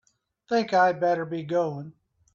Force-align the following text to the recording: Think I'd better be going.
Think 0.49 0.73
I'd 0.73 0.99
better 0.99 1.25
be 1.27 1.43
going. 1.43 1.93